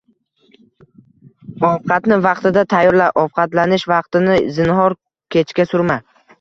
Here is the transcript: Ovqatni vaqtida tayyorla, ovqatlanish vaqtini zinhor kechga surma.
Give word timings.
Ovqatni 1.69 2.17
vaqtida 2.27 2.65
tayyorla, 2.75 3.11
ovqatlanish 3.27 3.87
vaqtini 3.95 4.41
zinhor 4.59 4.99
kechga 5.37 5.71
surma. 5.73 6.03